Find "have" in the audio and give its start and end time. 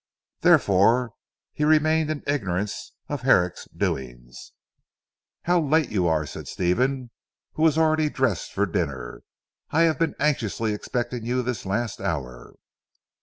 9.83-9.99